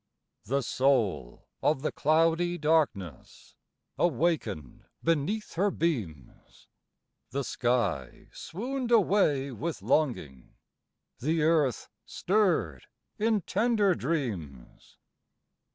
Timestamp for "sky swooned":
7.43-8.89